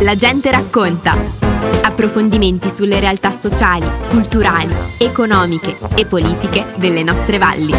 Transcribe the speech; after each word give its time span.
La 0.00 0.14
gente 0.16 0.50
racconta. 0.50 1.16
Approfondimenti 1.82 2.68
sulle 2.68 3.00
realtà 3.00 3.32
sociali, 3.32 3.86
culturali, 4.08 4.74
economiche 4.98 5.76
e 5.96 6.06
politiche 6.06 6.66
delle 6.76 7.02
nostre 7.02 7.38
valli. 7.38 7.72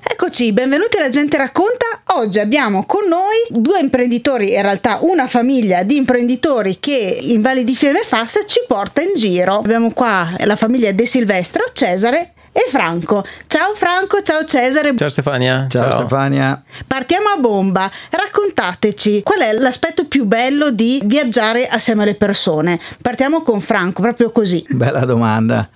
Eccoci, 0.00 0.52
benvenuti 0.52 0.96
alla 0.96 1.08
gente 1.08 1.36
racconta. 1.36 2.02
Oggi 2.14 2.38
abbiamo 2.38 2.84
con 2.86 3.08
noi 3.08 3.36
due 3.48 3.80
imprenditori, 3.80 4.54
in 4.54 4.62
realtà 4.62 4.98
una 5.02 5.26
famiglia 5.26 5.82
di 5.82 5.96
imprenditori 5.96 6.78
che 6.78 7.18
in 7.20 7.40
Valle 7.40 7.64
di 7.64 7.74
Fiemme 7.74 8.02
Fassa 8.04 8.44
ci 8.46 8.60
porta 8.66 9.00
in 9.00 9.12
giro. 9.16 9.58
Abbiamo 9.58 9.92
qua 9.92 10.34
la 10.44 10.56
famiglia 10.56 10.92
De 10.92 11.06
Silvestro, 11.06 11.64
Cesare 11.72 12.34
e 12.52 12.64
Franco. 12.68 13.24
Ciao 13.46 13.74
Franco, 13.74 14.22
ciao 14.22 14.44
Cesare. 14.44 14.94
Ciao 14.94 15.08
Stefania. 15.08 15.66
Ciao, 15.68 15.90
ciao, 15.90 16.00
Stefania. 16.00 16.62
Partiamo 16.86 17.28
a 17.34 17.40
bomba. 17.40 17.90
Raccontateci 18.10 19.22
qual 19.22 19.40
è 19.40 19.52
l'aspetto 19.52 20.06
più 20.06 20.26
bello 20.26 20.70
di 20.70 21.00
viaggiare 21.04 21.66
assieme 21.66 22.02
alle 22.02 22.14
persone. 22.14 22.78
Partiamo 23.00 23.42
con 23.42 23.60
Franco, 23.60 24.02
proprio 24.02 24.30
così. 24.30 24.64
Bella 24.68 25.04
domanda. 25.04 25.68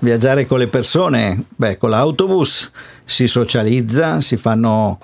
Viaggiare 0.00 0.44
con 0.44 0.58
le 0.58 0.66
persone, 0.66 1.44
beh, 1.48 1.76
con 1.78 1.88
l'autobus 1.88 2.70
si 3.04 3.26
socializza, 3.26 4.20
si 4.20 4.36
fanno 4.36 4.98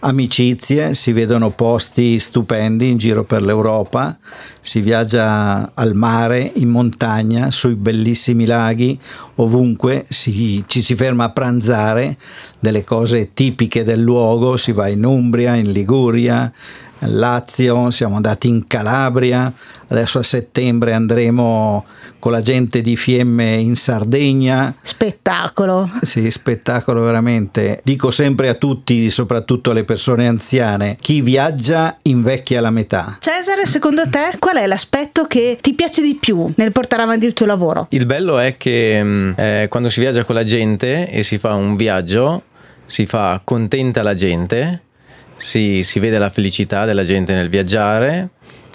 amicizie, 0.00 0.94
si 0.94 1.12
vedono 1.12 1.50
posti 1.50 2.18
stupendi 2.18 2.90
in 2.90 2.96
giro 2.96 3.24
per 3.24 3.42
l'Europa, 3.42 4.18
si 4.60 4.80
viaggia 4.80 5.70
al 5.74 5.94
mare, 5.94 6.52
in 6.54 6.68
montagna, 6.68 7.50
sui 7.50 7.74
bellissimi 7.74 8.46
laghi, 8.46 8.98
ovunque 9.36 10.06
si, 10.08 10.62
ci 10.66 10.80
si 10.80 10.94
ferma 10.94 11.24
a 11.24 11.30
pranzare 11.30 12.16
delle 12.58 12.84
cose 12.84 13.32
tipiche 13.32 13.84
del 13.84 14.00
luogo, 14.00 14.56
si 14.56 14.72
va 14.72 14.88
in 14.88 15.04
Umbria, 15.04 15.54
in 15.54 15.72
Liguria, 15.72 16.52
Lazio, 17.00 17.90
siamo 17.90 18.16
andati 18.16 18.48
in 18.48 18.66
Calabria, 18.66 19.52
adesso 19.88 20.18
a 20.18 20.22
settembre 20.22 20.94
andremo 20.94 21.84
con 22.18 22.32
la 22.32 22.40
gente 22.40 22.80
di 22.80 22.96
Fiemme 22.96 23.54
in 23.54 23.76
Sardegna. 23.76 24.74
Spettacolo. 24.80 25.90
Sì, 26.02 26.30
spettacolo 26.30 27.02
veramente. 27.02 27.80
Dico 27.84 28.10
sempre 28.10 28.48
a 28.48 28.54
tutti, 28.54 29.10
soprattutto 29.10 29.70
alle 29.70 29.84
persone 29.84 30.26
anziane, 30.26 30.96
chi 31.00 31.20
viaggia 31.20 31.98
invecchia 32.02 32.60
la 32.60 32.70
metà. 32.70 33.18
Cesare, 33.20 33.66
secondo 33.66 34.08
te 34.08 34.36
qual 34.38 34.56
è 34.56 34.66
l'aspetto 34.66 35.26
che 35.26 35.58
ti 35.60 35.74
piace 35.74 36.02
di 36.02 36.16
più 36.18 36.52
nel 36.56 36.72
portare 36.72 37.02
avanti 37.02 37.26
il 37.26 37.34
tuo 37.34 37.46
lavoro? 37.46 37.86
Il 37.90 38.06
bello 38.06 38.38
è 38.38 38.56
che 38.56 39.00
mm, 39.02 39.32
eh, 39.36 39.66
quando 39.68 39.88
si 39.88 40.00
viaggia 40.00 40.24
con 40.24 40.34
la 40.34 40.44
gente 40.44 41.08
e 41.10 41.22
si 41.22 41.38
fa 41.38 41.54
un 41.54 41.76
viaggio, 41.76 42.42
si 42.84 43.06
fa 43.06 43.40
contenta 43.44 44.02
la 44.02 44.14
gente 44.14 44.80
si, 45.36 45.82
si 45.82 45.98
vede 46.00 46.18
la 46.18 46.30
felicità 46.30 46.84
della 46.84 47.04
gente 47.04 47.34
nel 47.34 47.48
viaggiare 47.48 48.30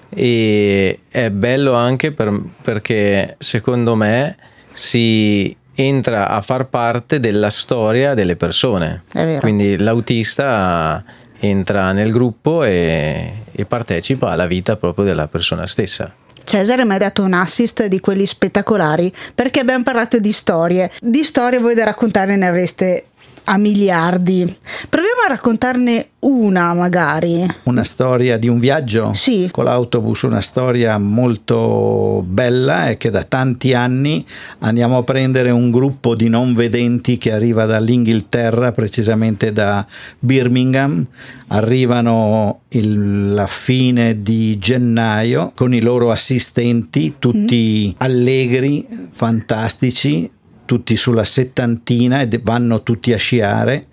e 0.10 1.00
è 1.10 1.30
bello 1.30 1.74
anche 1.74 2.12
per, 2.12 2.40
perché 2.62 3.36
secondo 3.40 3.96
me 3.96 4.38
si 4.72 5.56
entra 5.74 6.30
a 6.30 6.42
far 6.42 6.68
parte 6.68 7.20
della 7.20 7.50
storia 7.50 8.14
delle 8.14 8.36
persone. 8.36 9.04
Quindi 9.40 9.78
l'autista 9.78 11.04
entra 11.40 11.92
nel 11.92 12.12
gruppo 12.12 12.64
e, 12.64 13.34
e, 13.52 13.66
partecipa 13.66 14.30
alla 14.30 14.46
vita 14.46 14.76
proprio 14.76 15.06
della 15.06 15.28
persona 15.28 15.66
stessa. 15.66 16.14
Cesare 16.44 16.86
mi 16.86 16.96
ha 16.96 16.98
dato 16.98 17.24
un 17.24 17.34
assist 17.34 17.86
di 17.86 18.00
quelli 18.00 18.26
spettacolari 18.26 19.12
perché 19.34 19.60
abbiamo 19.60 19.84
parlato 19.84 20.20
di 20.20 20.32
storie. 20.32 20.92
Di 21.00 21.24
storie 21.24 21.60
voi 21.60 21.76
da 21.76 21.84
raccontare 21.84 22.36
ne 22.36 22.48
avreste 22.48 23.06
a 23.46 23.58
miliardi. 23.58 24.58
Proviamo 24.90 25.22
a 25.26 25.30
raccontarne 25.30 26.08
una 26.20 26.74
magari. 26.74 27.46
Una 27.64 27.84
storia 27.84 28.38
di 28.38 28.48
un 28.48 28.60
viaggio? 28.60 29.14
Sì. 29.14 29.50
Con 29.52 29.66
l'autobus, 29.66 30.22
una 30.22 30.42
storia 30.42 30.98
molto 30.98 32.24
bella 32.26 32.90
è 32.90 32.98
che 32.98 33.10
da 33.10 33.24
tanti 33.24 33.74
anni 33.74 34.26
andiamo 34.60 34.98
a 34.98 35.04
prendere 35.04 35.52
un 35.52 35.72
gruppo 35.72 36.16
di 36.16 36.30
non 36.30 36.54
vedenti 36.54 37.18
che 37.18 37.32
arriva 37.32 37.66
dall'Inghilterra, 37.66 38.72
precisamente 38.72 39.52
da 39.52 39.86
Birmingham. 40.20 41.06
Arrivano 41.48 42.62
la 42.70 43.48
fine 43.48 44.22
di 44.22 44.58
gennaio 44.58 45.52
con 45.56 45.74
i 45.74 45.82
loro 45.82 46.12
assistenti, 46.12 47.16
tutti 47.20 47.90
mm. 47.90 47.96
allegri, 47.98 48.88
fantastici 49.12 50.30
tutti 50.72 50.96
sulla 50.96 51.26
settantina 51.26 52.22
e 52.22 52.40
vanno 52.42 52.82
tutti 52.82 53.12
a 53.12 53.18
sciare, 53.18 53.88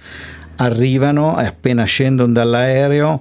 arrivano 0.58 1.40
e 1.40 1.46
appena 1.46 1.82
scendono 1.82 2.32
dall'aereo 2.32 3.20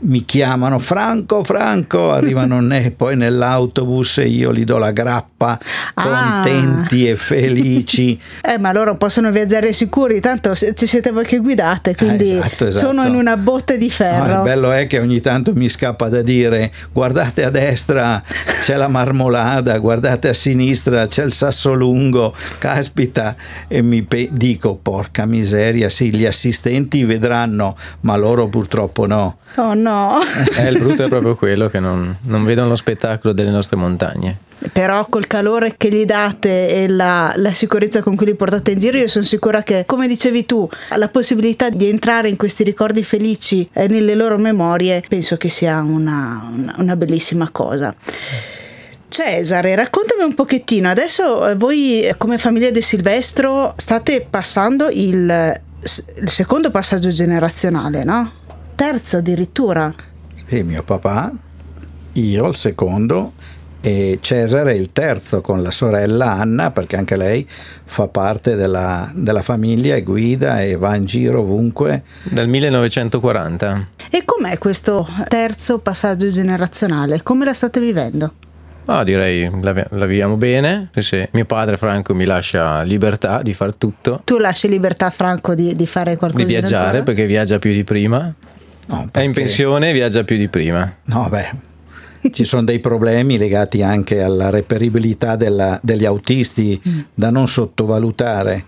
mi 0.00 0.24
chiamano 0.24 0.78
Franco, 0.78 1.42
Franco, 1.44 2.12
arrivano 2.12 2.60
ne, 2.62 2.90
poi 2.90 3.16
nell'autobus 3.16 4.18
e 4.18 4.28
io 4.28 4.52
gli 4.52 4.64
do 4.64 4.78
la 4.78 4.90
grappa, 4.90 5.58
ah. 5.94 6.02
contenti 6.02 7.08
e 7.08 7.16
felici. 7.16 8.20
Eh, 8.46 8.58
ma 8.58 8.72
loro 8.72 8.96
possono 8.96 9.30
viaggiare 9.30 9.72
sicuri, 9.72 10.20
tanto 10.20 10.54
ci 10.54 10.86
siete 10.86 11.10
voi 11.10 11.24
che 11.24 11.38
guidate, 11.38 11.94
quindi 11.94 12.30
eh, 12.32 12.38
esatto, 12.38 12.66
esatto. 12.66 12.86
sono 12.86 13.06
in 13.06 13.14
una 13.14 13.36
botte 13.36 13.78
di 13.78 13.90
ferro. 13.90 14.26
No, 14.26 14.36
il 14.38 14.42
bello 14.42 14.72
è 14.72 14.86
che 14.86 14.98
ogni 14.98 15.20
tanto 15.20 15.52
mi 15.54 15.68
scappa 15.68 16.08
da 16.08 16.20
dire 16.20 16.70
guardate 16.92 17.44
a 17.44 17.50
destra 17.50 18.22
c'è 18.60 18.76
la 18.76 18.88
marmolada, 18.88 19.78
guardate 19.78 20.28
a 20.28 20.32
sinistra 20.34 21.06
c'è 21.06 21.24
il 21.24 21.32
sasso 21.32 21.72
lungo, 21.72 22.34
caspita, 22.58 23.34
e 23.66 23.80
mi 23.80 24.02
pe- 24.02 24.28
dico 24.30 24.74
porca 24.74 25.24
miseria, 25.24 25.88
sì, 25.88 26.14
gli 26.14 26.26
assistenti 26.26 27.04
vedranno, 27.04 27.76
ma 28.00 28.16
loro 28.16 28.48
purtroppo 28.48 29.06
no. 29.06 29.38
Oh 29.56 29.74
no. 29.74 29.83
Eh, 30.56 30.68
il 30.68 30.78
brutto 30.78 31.02
è 31.02 31.08
proprio 31.08 31.34
quello 31.36 31.68
che 31.68 31.80
non, 31.80 32.16
non 32.22 32.44
vedono 32.44 32.68
lo 32.68 32.76
spettacolo 32.76 33.32
delle 33.32 33.50
nostre 33.50 33.76
montagne. 33.76 34.38
Però 34.72 35.06
col 35.06 35.26
calore 35.26 35.74
che 35.76 35.90
gli 35.90 36.04
date 36.04 36.68
e 36.68 36.88
la, 36.88 37.32
la, 37.36 37.52
sicurezza 37.52 38.02
con 38.02 38.16
cui 38.16 38.26
li 38.26 38.34
portate 38.34 38.70
in 38.70 38.78
giro, 38.78 38.96
io 38.96 39.08
sono 39.08 39.24
sicura 39.24 39.62
che, 39.62 39.84
come 39.84 40.08
dicevi 40.08 40.46
tu, 40.46 40.68
la 40.96 41.08
possibilità 41.08 41.68
di 41.68 41.88
entrare 41.88 42.28
in 42.28 42.36
questi 42.36 42.62
ricordi 42.62 43.02
felici 43.02 43.68
eh, 43.72 43.88
nelle 43.88 44.14
loro 44.14 44.38
memorie, 44.38 45.04
penso 45.06 45.36
che 45.36 45.50
sia 45.50 45.80
una, 45.80 46.50
una, 46.50 46.74
una 46.78 46.96
bellissima 46.96 47.50
cosa. 47.50 47.94
Cesare, 49.08 49.74
raccontami 49.74 50.22
un 50.22 50.34
pochettino, 50.34 50.88
adesso 50.88 51.48
eh, 51.48 51.56
voi 51.56 52.12
come 52.16 52.38
famiglia 52.38 52.70
De 52.70 52.80
Silvestro 52.80 53.74
state 53.76 54.26
passando 54.28 54.88
il, 54.90 55.60
il 56.16 56.28
secondo 56.28 56.70
passaggio 56.70 57.10
generazionale, 57.10 58.02
no? 58.02 58.32
Terzo 58.74 59.18
addirittura. 59.18 59.92
Sì, 60.46 60.62
mio 60.62 60.82
papà, 60.82 61.32
io 62.12 62.46
il 62.46 62.54
secondo 62.54 63.32
e 63.84 64.18
Cesare 64.22 64.72
il 64.72 64.92
terzo 64.92 65.42
con 65.42 65.60
la 65.60 65.70
sorella 65.70 66.32
Anna 66.32 66.70
perché 66.70 66.96
anche 66.96 67.18
lei 67.18 67.46
fa 67.48 68.08
parte 68.08 68.54
della, 68.54 69.10
della, 69.12 69.42
famiglia 69.42 69.94
e 69.94 70.02
guida 70.02 70.62
e 70.62 70.76
va 70.76 70.94
in 70.94 71.04
giro 71.04 71.40
ovunque. 71.40 72.02
Dal 72.22 72.48
1940. 72.48 73.88
E 74.08 74.22
com'è 74.24 74.56
questo 74.56 75.06
terzo 75.28 75.80
passaggio 75.80 76.28
generazionale? 76.28 77.22
Come 77.22 77.44
la 77.44 77.52
state 77.52 77.78
vivendo? 77.78 78.32
Ah, 78.86 79.04
direi 79.04 79.50
la, 79.60 79.86
la 79.90 80.06
viviamo 80.06 80.36
bene. 80.36 80.88
Sì, 80.96 81.26
Mio 81.32 81.44
padre 81.44 81.76
Franco 81.76 82.14
mi 82.14 82.24
lascia 82.24 82.80
libertà 82.82 83.42
di 83.42 83.52
fare 83.52 83.76
tutto. 83.76 84.22
Tu 84.24 84.38
lasci 84.38 84.66
libertà 84.68 85.06
a 85.06 85.10
Franco 85.10 85.54
di, 85.54 85.74
di 85.74 85.86
fare 85.86 86.16
qualcosa? 86.16 86.42
Di 86.42 86.50
viaggiare 86.50 87.02
perché 87.02 87.26
viaggia 87.26 87.58
più 87.58 87.72
di 87.72 87.84
prima. 87.84 88.34
No, 88.86 89.08
perché... 89.10 89.20
È 89.20 89.22
in 89.22 89.32
pensione 89.32 89.90
e 89.90 89.92
viaggia 89.92 90.24
più 90.24 90.36
di 90.36 90.48
prima. 90.48 90.94
No, 91.04 91.28
beh. 91.28 91.72
Ci 92.30 92.44
sono 92.44 92.64
dei 92.64 92.80
problemi 92.80 93.36
legati 93.36 93.82
anche 93.82 94.22
alla 94.22 94.48
reperibilità 94.48 95.36
della, 95.36 95.78
degli 95.82 96.06
autisti 96.06 96.80
mm. 96.86 97.00
da 97.14 97.30
non 97.30 97.48
sottovalutare. 97.48 98.64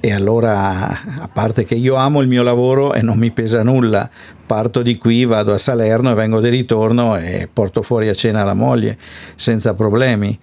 E 0.00 0.12
allora, 0.12 0.88
a 1.18 1.28
parte 1.32 1.64
che 1.64 1.74
io 1.74 1.96
amo 1.96 2.20
il 2.20 2.28
mio 2.28 2.42
lavoro 2.42 2.94
e 2.94 3.02
non 3.02 3.18
mi 3.18 3.30
pesa 3.30 3.62
nulla, 3.62 4.08
parto 4.46 4.80
di 4.82 4.96
qui, 4.96 5.24
vado 5.24 5.52
a 5.52 5.58
Salerno 5.58 6.12
e 6.12 6.14
vengo 6.14 6.40
di 6.40 6.48
ritorno 6.48 7.16
e 7.16 7.48
porto 7.52 7.82
fuori 7.82 8.08
a 8.08 8.14
cena 8.14 8.44
la 8.44 8.54
moglie 8.54 8.96
senza 9.34 9.74
problemi. 9.74 10.38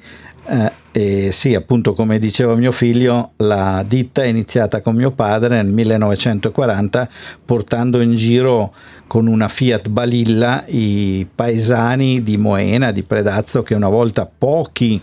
Eh, 0.47 0.71
e 0.97 1.33
sì, 1.33 1.53
appunto, 1.53 1.91
come 1.91 2.19
diceva 2.19 2.55
mio 2.55 2.71
figlio, 2.71 3.31
la 3.39 3.83
ditta 3.85 4.23
è 4.23 4.27
iniziata 4.27 4.79
con 4.79 4.95
mio 4.95 5.11
padre 5.11 5.61
nel 5.61 5.73
1940 5.73 7.09
portando 7.43 7.99
in 7.99 8.15
giro 8.15 8.73
con 9.05 9.27
una 9.27 9.49
Fiat 9.49 9.89
Balilla 9.89 10.63
i 10.67 11.27
paesani 11.35 12.23
di 12.23 12.37
Moena, 12.37 12.91
di 12.91 13.03
Predazzo, 13.03 13.61
che 13.61 13.73
una 13.73 13.89
volta 13.89 14.25
pochi 14.25 15.01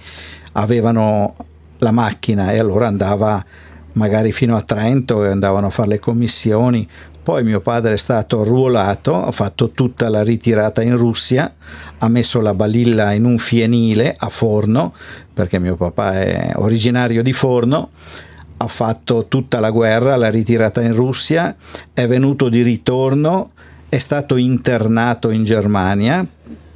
avevano 0.53 1.37
la 1.77 1.91
macchina 1.91 2.53
e 2.53 2.59
allora 2.59 2.87
andava 2.87 3.45
magari 3.93 4.33
fino 4.33 4.57
a 4.57 4.63
Trento 4.63 5.23
e 5.27 5.29
andavano 5.29 5.67
a 5.67 5.71
fare 5.71 5.89
le 5.89 5.99
commissioni 5.99 6.89
poi 7.23 7.45
mio 7.45 7.61
padre 7.61 7.93
è 7.93 7.99
stato 7.99 8.41
arruolato, 8.41 9.25
ha 9.25 9.31
fatto 9.31 9.71
tutta 9.71 10.09
la 10.09 10.23
ritirata 10.23 10.83
in 10.83 10.97
Russia, 10.97 11.55
ha 11.99 12.09
messo 12.09 12.41
la 12.41 12.53
balilla 12.53 13.13
in 13.13 13.25
un 13.25 13.39
fienile 13.39 14.15
a 14.19 14.29
Forno, 14.29 14.93
perché 15.33 15.61
mio 15.61 15.77
papà 15.77 16.21
è 16.21 16.53
originario 16.57 17.23
di 17.23 17.33
Forno, 17.33 17.91
ha 18.57 18.67
fatto 18.67 19.27
tutta 19.29 19.61
la 19.61 19.71
guerra, 19.71 20.17
la 20.17 20.31
ritirata 20.31 20.81
in 20.81 20.95
Russia, 20.95 21.55
è 21.95 22.09
venuto 22.09 22.49
di 22.49 22.63
ritorno, 22.63 23.53
è 23.89 23.99
stato 23.99 24.37
internato 24.37 25.31
in 25.31 25.45
Germania 25.45 26.27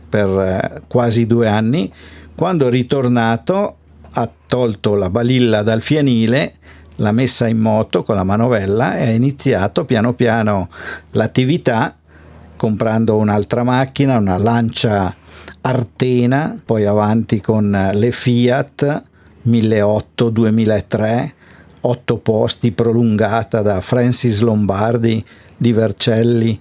per 0.09 0.29
eh, 0.29 0.83
quasi 0.87 1.27
due 1.27 1.49
anni. 1.49 1.93
Quando 2.37 2.69
è 2.69 2.71
ritornato 2.71 3.77
ha 4.13 4.31
tolto 4.47 4.95
la 4.95 5.11
balilla 5.11 5.63
dal 5.63 5.83
fienile, 5.83 6.55
l'ha 6.97 7.13
messa 7.13 7.47
in 7.47 7.59
moto 7.59 8.03
con 8.03 8.15
la 8.15 8.25
manovella 8.25 8.97
e 8.97 9.07
ha 9.07 9.11
iniziato 9.11 9.85
piano 9.85 10.15
piano 10.15 10.69
l'attività 11.13 11.97
comprando 12.57 13.17
un'altra 13.17 13.63
macchina, 13.63 14.19
una 14.19 14.39
Lancia 14.39 15.15
Artena, 15.61 16.59
poi 16.65 16.87
avanti 16.87 17.41
con 17.41 17.91
le 17.93 18.11
Fiat 18.11 19.03
1800, 19.43 20.31
2003, 20.31 21.35
8 21.81 22.17
posti 22.17 22.73
prolungata 22.73 23.63
da 23.63 23.81
Francis 23.81 24.41
Lombardi 24.41 25.25
di 25.57 25.73
Vercelli. 25.73 26.59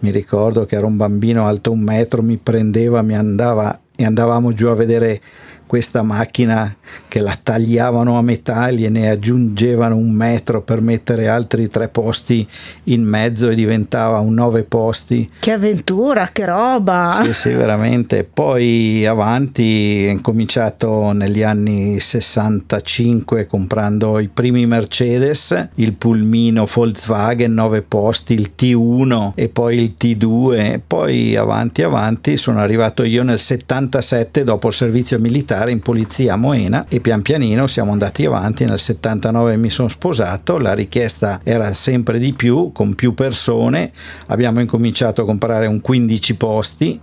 Mi 0.00 0.10
ricordo 0.10 0.66
che 0.66 0.76
ero 0.76 0.86
un 0.86 0.96
bambino 0.96 1.46
alto 1.46 1.70
un 1.72 1.80
metro, 1.80 2.22
mi 2.22 2.36
prendeva, 2.36 3.00
mi 3.02 3.16
andava 3.16 3.80
e 3.96 4.04
andavamo 4.04 4.52
giù 4.52 4.66
a 4.66 4.74
vedere 4.74 5.20
questa 5.66 6.02
macchina 6.02 6.74
che 7.08 7.20
la 7.20 7.36
tagliavano 7.40 8.16
a 8.16 8.22
metà 8.22 8.68
e 8.68 8.88
ne 8.88 9.10
aggiungevano 9.10 9.96
un 9.96 10.10
metro 10.12 10.62
per 10.62 10.80
mettere 10.80 11.28
altri 11.28 11.68
tre 11.68 11.88
posti 11.88 12.46
in 12.84 13.02
mezzo 13.02 13.50
e 13.50 13.54
diventava 13.54 14.20
un 14.20 14.34
nove 14.34 14.62
posti. 14.62 15.28
Che 15.38 15.52
avventura, 15.52 16.30
che 16.32 16.44
roba! 16.44 17.20
Sì, 17.22 17.32
sì, 17.32 17.50
veramente. 17.50 18.24
Poi 18.24 19.04
avanti, 19.06 20.12
ho 20.14 20.20
cominciato 20.20 21.12
negli 21.12 21.42
anni 21.42 21.98
65 21.98 23.46
comprando 23.46 24.18
i 24.20 24.28
primi 24.28 24.66
Mercedes, 24.66 25.70
il 25.74 25.94
pulmino 25.94 26.68
Volkswagen 26.72 27.52
nove 27.52 27.82
posti, 27.82 28.34
il 28.34 28.52
T1 28.56 29.32
e 29.34 29.48
poi 29.48 29.80
il 29.80 29.94
T2. 29.98 30.80
Poi 30.86 31.36
avanti, 31.36 31.82
avanti, 31.82 32.36
sono 32.36 32.60
arrivato 32.60 33.02
io 33.02 33.22
nel 33.22 33.38
77 33.40 34.44
dopo 34.44 34.68
il 34.68 34.74
servizio 34.74 35.18
militare 35.18 35.55
militare 35.56 35.70
in 35.70 35.80
polizia 35.80 36.34
a 36.34 36.36
Moena 36.36 36.86
e 36.88 37.00
pian 37.00 37.22
pianino 37.22 37.66
siamo 37.66 37.92
andati 37.92 38.26
avanti. 38.26 38.64
Nel 38.64 38.78
79 38.78 39.56
mi 39.56 39.70
sono 39.70 39.88
sposato, 39.88 40.58
la 40.58 40.74
richiesta 40.74 41.40
era 41.42 41.72
sempre 41.72 42.18
di 42.18 42.34
più, 42.34 42.72
con 42.72 42.94
più 42.94 43.14
persone. 43.14 43.90
Abbiamo 44.26 44.60
incominciato 44.60 45.22
a 45.22 45.24
comprare 45.24 45.66
un 45.66 45.80
15 45.80 46.36
posti 46.36 47.00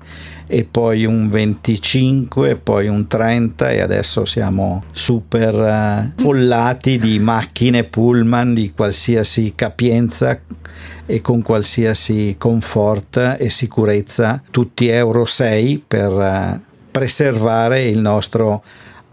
e 0.48 0.68
poi 0.70 1.06
un 1.06 1.30
25, 1.30 2.56
poi 2.58 2.88
un 2.88 3.08
30 3.08 3.72
e 3.72 3.82
adesso 3.82 4.26
siamo 4.26 4.84
super 4.94 5.56
uh, 5.56 6.22
follati 6.22 7.00
di 7.00 7.18
macchine 7.20 7.84
pullman 7.86 8.54
di 8.54 8.72
qualsiasi 8.76 9.54
capienza 9.56 10.40
e 11.06 11.22
con 11.22 11.42
qualsiasi 11.42 12.36
comfort 12.38 13.38
e 13.40 13.50
sicurezza, 13.50 14.42
tutti 14.52 14.88
Euro 14.88 15.26
6 15.26 15.84
per 15.88 16.12
uh, 16.12 16.72
preservare 16.94 17.86
il 17.90 18.00
nostro 18.00 18.64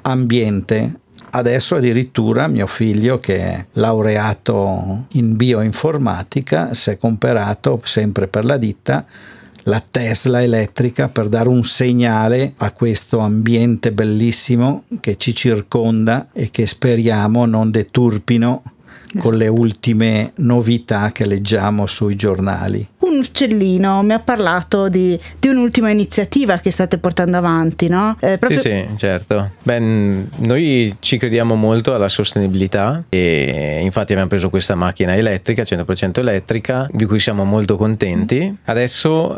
ambiente. 0.03 0.99
Adesso 1.31 1.77
addirittura 1.77 2.47
mio 2.47 2.67
figlio 2.67 3.19
che 3.19 3.39
è 3.39 3.65
laureato 3.75 5.07
in 5.13 5.37
bioinformatica 5.37 6.75
si 6.75 6.91
è 6.91 6.99
comperato 6.99 7.81
sempre 7.85 8.27
per 8.29 8.45
la 8.45 8.59
ditta 8.59 9.07
la 9.65 9.83
Tesla 9.89 10.43
elettrica 10.43 11.09
per 11.09 11.29
dare 11.29 11.49
un 11.49 11.63
segnale 11.65 12.55
a 12.57 12.73
questo 12.73 13.19
ambiente 13.19 13.93
bellissimo 13.93 14.85
che 15.01 15.17
ci 15.17 15.35
circonda 15.35 16.29
e 16.33 16.51
che 16.51 16.67
speriamo 16.67 17.45
non 17.45 17.71
deturpino 17.71 18.63
con 19.19 19.35
le 19.35 19.49
ultime 19.49 20.33
novità 20.37 21.11
che 21.13 21.27
leggiamo 21.27 21.87
sui 21.87 22.17
giornali. 22.17 22.87
Un 22.99 23.19
uccellino 23.19 24.03
mi 24.03 24.13
ha 24.13 24.21
parlato 24.21 24.89
di, 24.89 25.19
di 25.39 25.49
un'ultima 25.49 25.91
iniziativa 25.91 26.59
che 26.59 26.71
state 26.71 26.99
portando 26.99 27.37
avanti, 27.37 27.89
no? 27.89 28.17
Eh, 28.21 28.39
proprio... 28.39 28.59
Sì, 28.59 28.69
sì, 28.69 28.97
certo. 28.97 29.53
Beh, 29.63 29.79
noi 29.79 30.97
ci 31.01 31.17
crediamo 31.17 31.55
molto 31.55 31.95
alla 31.95 32.09
sostenibilità 32.09 33.05
e 33.09 33.81
infatti 33.83 34.13
abbiamo 34.13 34.31
preso 34.31 34.51
questa 34.51 34.75
macchina 34.75 35.17
elettrica, 35.17 35.63
100% 35.63 36.19
elettrica, 36.21 36.89
di 36.93 37.05
cui 37.05 37.19
siamo 37.19 37.45
molto 37.45 37.77
contenti. 37.77 38.57
Adesso 38.65 39.37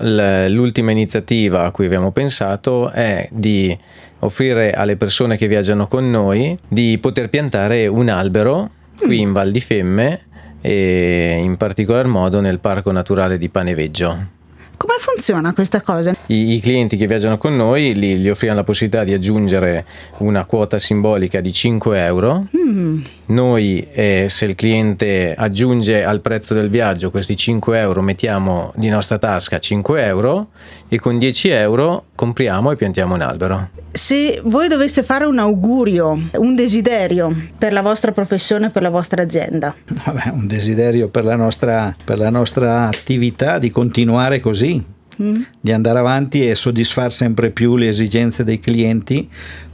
l'ultima 0.49 0.91
iniziativa 0.91 1.65
a 1.65 1.71
cui 1.71 1.87
abbiamo 1.87 2.11
pensato 2.11 2.91
è 2.91 3.27
di 3.31 3.77
offrire 4.21 4.73
alle 4.73 4.97
persone 4.97 5.37
che 5.37 5.49
viaggiano 5.49 5.89
con 5.89 6.09
noi 6.11 6.57
di 6.69 6.97
poter 7.01 7.29
piantare 7.29 7.87
un 7.87 8.09
albero 8.09 8.71
qui 9.05 9.21
in 9.21 9.33
Val 9.33 9.51
di 9.51 9.61
Femme 9.61 10.21
e 10.61 11.41
in 11.43 11.57
particolar 11.57 12.07
modo 12.07 12.41
nel 12.41 12.61
Parco 12.61 12.93
Naturale 12.93 13.37
di 13.37 13.49
Paneveggio. 13.49 14.41
Come 14.77 14.95
funziona 14.99 15.53
questa 15.53 15.81
cosa? 15.81 16.13
I, 16.27 16.55
I, 16.55 16.61
clienti 16.61 16.97
che 16.97 17.07
viaggiano 17.07 17.39
con 17.39 17.55
noi 17.55 17.95
gli, 17.95 18.17
gli, 18.17 18.29
offriamo 18.29 18.57
la 18.57 18.65
possibilità 18.65 19.05
di 19.05 19.13
aggiungere 19.13 19.85
una 20.19 20.45
quota 20.45 20.81
simbolica 20.81 21.41
di 21.41 21.53
5 21.53 22.05
euro. 22.05 22.49
Mm. 22.57 23.01
Noi, 23.27 23.87
eh, 23.93 24.27
se 24.29 24.45
il 24.47 24.57
cliente 24.57 25.37
aggiunge 25.37 26.03
al 26.03 26.21
prezzo 26.21 26.53
del 26.53 26.69
viaggio 26.69 27.13
questi 27.13 27.37
5 27.37 27.79
euro, 27.79 28.03
mettiamo 28.03 28.73
di 28.75 28.89
nostra 28.89 29.19
tasca 29.19 29.61
5 29.61 30.05
euro 30.05 30.49
e 30.89 30.99
con 30.99 31.17
10 31.17 31.49
euro 31.51 32.07
compriamo 32.23 32.71
e 32.71 32.77
piantiamo 32.77 33.17
un 33.17 33.21
albero. 33.21 33.71
Se 33.91 34.41
voi 34.45 34.69
doveste 34.69 35.03
fare 35.03 35.25
un 35.25 35.41
augurio, 35.41 36.29
un 36.35 36.55
desiderio 36.55 37.49
per 37.59 37.73
la 37.73 37.83
vostra 37.83 38.13
professione, 38.13 38.71
per 38.71 38.83
la 38.83 38.91
vostra 38.91 39.23
azienda? 39.23 39.75
Vabbè, 40.05 40.31
un 40.33 40.47
desiderio 40.47 41.09
per 41.09 41.25
la 41.25 41.35
nostra, 41.35 41.93
per 42.05 42.19
la 42.19 42.31
nostra 42.31 42.87
attività 42.87 43.59
di 43.59 43.73
continuare 43.73 44.39
così 44.39 44.81
mm. 45.21 45.43
di 45.61 45.73
andare 45.73 45.99
avanti 45.99 46.47
e 46.47 46.55
soddisfare 46.55 47.11
sempre 47.11 47.51
più 47.51 47.75
le 47.75 47.89
esigenze 47.89 48.45
dei 48.45 48.61
clienti, 48.61 49.29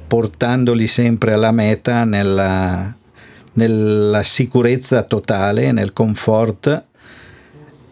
portandoli 0.07 0.87
sempre 0.87 1.35
alla 1.35 1.53
meta 1.53 2.05
nella, 2.05 2.95
nella 3.53 4.23
sicurezza 4.23 5.03
totale, 5.03 5.71
nel 5.71 5.93
comfort 5.93 6.85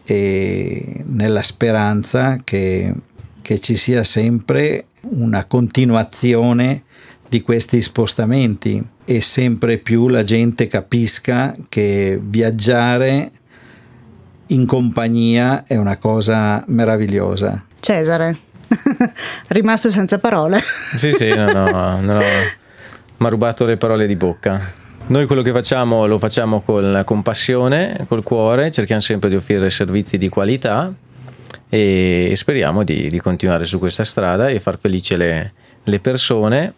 e 0.03 1.03
nella 1.05 1.43
speranza 1.43 2.39
che, 2.43 2.91
che 3.47 3.61
ci 3.61 3.77
sia 3.77 4.03
sempre 4.03 4.87
una 5.11 5.45
continuazione 5.45 6.83
di 7.29 7.39
questi 7.39 7.79
spostamenti 7.79 8.85
e 9.05 9.21
sempre 9.21 9.77
più 9.77 10.09
la 10.09 10.25
gente 10.25 10.67
capisca 10.67 11.55
che 11.69 12.19
viaggiare 12.21 13.31
in 14.47 14.65
compagnia 14.65 15.63
è 15.65 15.77
una 15.77 15.95
cosa 15.95 16.61
meravigliosa. 16.67 17.63
Cesare, 17.79 18.37
rimasto 19.47 19.91
senza 19.91 20.19
parole. 20.19 20.59
sì, 20.59 21.13
sì, 21.13 21.33
no, 21.33 21.49
no, 21.49 22.01
no, 22.01 22.19
mi 22.19 23.25
ha 23.25 23.29
rubato 23.29 23.63
le 23.63 23.77
parole 23.77 24.07
di 24.07 24.17
bocca. 24.17 24.59
Noi 25.05 25.25
quello 25.25 25.41
che 25.41 25.53
facciamo 25.53 26.05
lo 26.05 26.19
facciamo 26.19 26.59
con, 26.59 27.01
con 27.05 27.21
passione, 27.21 28.03
col 28.09 28.23
cuore, 28.23 28.71
cerchiamo 28.71 28.99
sempre 28.99 29.29
di 29.29 29.37
offrire 29.37 29.69
servizi 29.69 30.17
di 30.17 30.27
qualità 30.27 30.93
e 31.69 32.31
speriamo 32.35 32.83
di, 32.83 33.09
di 33.09 33.19
continuare 33.19 33.65
su 33.65 33.79
questa 33.79 34.03
strada 34.03 34.49
e 34.49 34.59
far 34.59 34.77
felice 34.77 35.17
le, 35.17 35.53
le 35.83 35.99
persone 35.99 36.73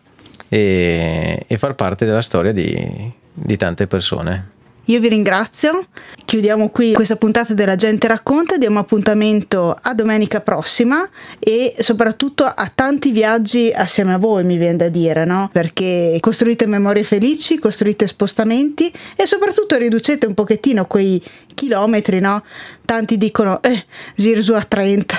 e, 0.48 1.46
e, 1.48 1.58
far 1.58 1.76
parte 1.76 2.06
della 2.06 2.22
storia 2.22 2.52
di, 2.52 3.12
di 3.32 3.58
tante 3.58 3.88
persone. 3.88 4.58
Io 4.90 5.00
vi 5.00 5.08
ringrazio, 5.08 5.86
chiudiamo 6.26 6.70
qui 6.70 6.94
questa 6.94 7.16
puntata 7.16 7.54
della 7.54 7.76
gente 7.76 8.08
racconta, 8.08 8.58
diamo 8.58 8.80
appuntamento 8.80 9.78
a 9.80 9.94
domenica 9.94 10.42
prossima 10.42 11.08
e 11.38 11.76
soprattutto 11.78 12.44
a 12.44 12.72
tanti 12.74 13.12
viaggi 13.12 13.72
assieme 13.72 14.16
a 14.16 14.18
voi 14.18 14.44
mi 14.44 14.58
viene 14.58 14.78
da 14.78 14.90
dire, 14.90 15.26
no? 15.26 15.48
Perché 15.54 16.18
costruite 16.20 16.66
memorie 16.66 17.04
felici, 17.04 17.60
costruite 17.60 18.08
spostamenti 18.08 18.92
e 19.16 19.28
soprattutto 19.28 19.78
riducete 19.78 20.26
un 20.26 20.34
pochettino 20.34 20.88
quei 20.88 21.24
chilometri, 21.54 22.20
no? 22.20 22.44
Tanti 22.84 23.20
dicono, 23.20 23.62
eh, 23.62 23.86
giro 24.16 24.42
su 24.42 24.54
a 24.54 24.64
30, 24.64 25.16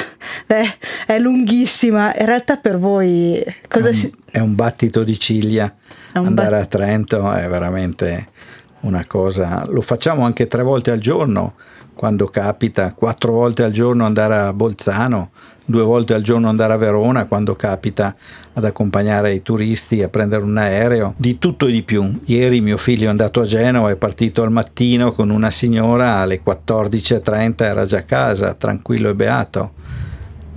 eh, 0.48 0.76
è 1.06 1.20
lunghissima, 1.20 2.12
in 2.18 2.26
realtà 2.26 2.56
per 2.56 2.76
voi 2.76 3.40
cosa 3.68 3.86
è 3.86 3.90
un, 3.90 3.94
si... 3.94 4.12
È 4.32 4.40
un 4.40 4.56
battito 4.56 5.04
di 5.04 5.16
ciglia, 5.16 5.72
andare 6.14 6.56
bat... 6.56 6.62
a 6.62 6.66
Trento 6.66 7.30
è 7.30 7.46
veramente 7.48 8.30
una 8.80 9.04
cosa, 9.06 9.64
lo 9.68 9.80
facciamo 9.80 10.24
anche 10.24 10.46
tre 10.46 10.62
volte 10.62 10.90
al 10.90 10.98
giorno 10.98 11.54
quando 11.94 12.26
capita, 12.28 12.94
quattro 12.94 13.32
volte 13.32 13.62
al 13.62 13.72
giorno 13.72 14.06
andare 14.06 14.34
a 14.34 14.52
Bolzano, 14.54 15.32
due 15.66 15.82
volte 15.82 16.14
al 16.14 16.22
giorno 16.22 16.48
andare 16.48 16.72
a 16.72 16.78
Verona 16.78 17.26
quando 17.26 17.54
capita 17.56 18.14
ad 18.54 18.64
accompagnare 18.64 19.34
i 19.34 19.42
turisti 19.42 20.02
a 20.02 20.08
prendere 20.08 20.42
un 20.42 20.56
aereo, 20.56 21.12
di 21.18 21.38
tutto 21.38 21.66
e 21.66 21.72
di 21.72 21.82
più. 21.82 22.20
Ieri 22.24 22.62
mio 22.62 22.78
figlio 22.78 23.04
è 23.04 23.10
andato 23.10 23.42
a 23.42 23.44
Genova, 23.44 23.90
è 23.90 23.96
partito 23.96 24.42
al 24.42 24.50
mattino 24.50 25.12
con 25.12 25.28
una 25.28 25.50
signora, 25.50 26.16
alle 26.16 26.40
14.30 26.42 27.62
era 27.64 27.84
già 27.84 27.98
a 27.98 28.02
casa, 28.02 28.54
tranquillo 28.54 29.10
e 29.10 29.14
beato. 29.14 29.72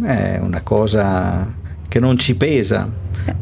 È 0.01 0.39
una 0.41 0.61
cosa 0.61 1.45
che 1.89 1.99
non 1.99 2.17
ci 2.17 2.37
pesa, 2.37 2.89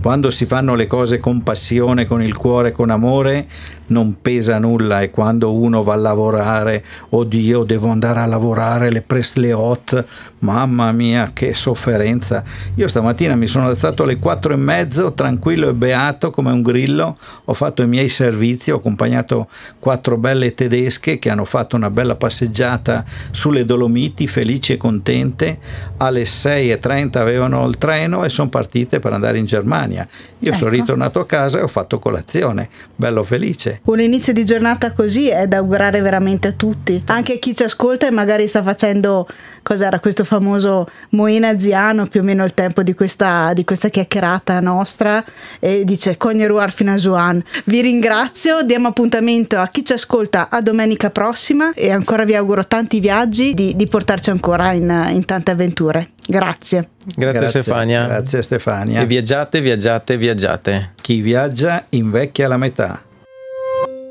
Quando 0.02 0.30
si 0.30 0.46
fanno 0.46 0.76
le 0.76 0.88
cose 0.88 1.20
con 1.20 1.44
passione, 1.44 2.06
con 2.06 2.24
il 2.24 2.36
cuore, 2.36 2.72
con 2.72 2.90
amore, 2.90 3.48
non 3.88 4.20
pesa 4.22 4.58
nulla 4.58 5.02
e 5.02 5.12
quando 5.12 5.54
uno 5.54 5.84
va 5.84 5.94
a 5.94 5.98
lavorare, 5.98 6.84
oddio, 7.10 7.64
devo 7.64 7.90
andare 7.90 8.20
a 8.22 8.26
lavorare, 8.26 8.90
le 8.90 9.02
Presley 9.02 9.52
Hot, 9.52 10.04
mamma 10.40 10.92
mia, 10.92 11.32
che 11.34 11.54
sofferenza. 11.54 12.44
Io 12.76 12.88
stamattina 12.88 13.36
mi 13.36 13.48
sono 13.48 13.68
alzato 13.68 14.04
alle 14.04 14.18
quattro 14.18 14.54
e 14.54 14.58
mezzo, 14.58 15.14
tranquillo 15.14 15.70
e 15.70 15.74
beato 15.74 16.32
come 16.32 16.52
un 16.52 16.62
grillo, 16.62 17.18
ho 17.46 17.54
fatto 17.54 17.84
i 17.84 17.88
miei 17.88 18.10
servizi, 18.10 18.72
ho 18.72 18.78
accompagnato 18.78 19.48
quattro 19.78 20.18
belle 20.18 20.56
tedesche 20.56 21.20
che 21.20 21.30
hanno 21.30 21.46
fatto 21.46 21.76
una 21.76 21.90
bella 21.90 22.16
passeggiata 22.16 23.04
sulle 23.32 23.66
Dolomiti, 23.66 24.26
felici 24.28 24.74
e 24.74 24.78
contente. 24.78 25.60
Alle 25.98 26.24
6.30 26.24 27.18
avevano 27.18 27.68
il 27.68 27.78
treno 27.78 28.24
e 28.24 28.30
sono 28.30 28.50
partite 28.50 29.00
per 29.00 29.14
andare 29.14 29.38
in 29.38 29.46
Germania 29.46 29.61
Germania. 29.62 30.08
Io 30.40 30.50
ecco. 30.50 30.58
sono 30.58 30.70
ritornato 30.72 31.20
a 31.20 31.26
casa 31.26 31.60
e 31.60 31.62
ho 31.62 31.68
fatto 31.68 32.00
colazione, 32.00 32.70
bello 32.96 33.24
felice. 33.24 33.82
Un 33.86 34.00
inizio 34.00 34.34
di 34.34 34.44
giornata 34.44 34.92
così 34.92 35.30
è 35.30 35.48
da 35.48 35.58
augurare 35.58 36.02
veramente 36.02 36.48
a 36.48 36.52
tutti, 36.52 37.02
anche 37.06 37.34
a 37.34 37.38
chi 37.38 37.56
ci 37.56 37.64
ascolta 37.64 38.08
e 38.08 38.12
magari 38.12 38.48
sta 38.48 38.64
facendo 38.64 39.28
cos'era 39.64 40.00
questo 40.00 40.24
famoso 40.24 40.88
Moina 41.10 41.58
Ziano, 41.60 42.08
più 42.08 42.22
o 42.22 42.24
meno 42.24 42.44
il 42.44 42.54
tempo 42.54 42.84
di 42.84 42.94
questa, 42.94 43.54
di 43.54 43.64
questa 43.64 43.90
chiacchierata 43.90 44.60
nostra, 44.60 45.24
e 45.60 45.84
dice 45.84 46.18
Cogneruar 46.18 46.72
fino 46.72 46.92
a 46.92 46.96
Juan. 46.96 47.44
Vi 47.66 47.82
ringrazio, 47.82 48.64
diamo 48.64 48.90
appuntamento 48.90 49.58
a 49.58 49.68
chi 49.68 49.86
ci 49.86 49.94
ascolta 49.94 50.50
a 50.50 50.62
domenica 50.62 51.10
prossima 51.10 51.74
e 51.74 51.92
ancora 51.92 52.26
vi 52.26 52.36
auguro 52.36 52.66
tanti 52.66 53.00
viaggi 53.00 53.54
di, 53.54 53.76
di 53.76 53.88
portarci 53.88 54.30
ancora 54.30 54.72
in, 54.74 55.10
in 55.12 55.26
tante 55.26 55.52
avventure. 55.52 56.12
Grazie. 56.28 56.90
Grazie, 57.04 57.40
Grazie 57.40 57.62
Stefania. 57.62 58.06
Grazie 58.06 58.42
Stefania. 58.42 59.02
E 59.02 59.06
viaggiate, 59.06 59.62
viaggiate, 59.62 60.18
viaggiate. 60.18 60.92
Chi 61.02 61.22
viaggia 61.22 61.86
invecchia 61.90 62.48
la 62.48 62.58
metà. 62.58 63.02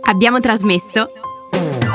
Abbiamo 0.02 0.40
trasmesso 0.40 1.12